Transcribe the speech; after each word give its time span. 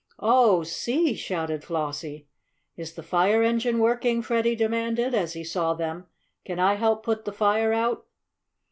"Oh, 0.23 0.63
see!" 0.63 1.13
shouted 1.13 1.63
Flossie. 1.63 2.25
"Is 2.75 2.93
the 2.95 3.03
fire 3.03 3.43
engine 3.43 3.77
working?" 3.77 4.23
Freddie 4.23 4.55
demanded, 4.55 5.13
as 5.13 5.33
he 5.33 5.43
saw 5.43 5.75
them. 5.75 6.07
"Can 6.43 6.57
I 6.57 6.73
help 6.73 7.03
put 7.03 7.23
the 7.23 7.31
fire 7.31 7.71
out?" 7.71 8.07